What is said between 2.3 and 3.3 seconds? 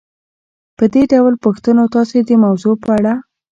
موضوع په اړه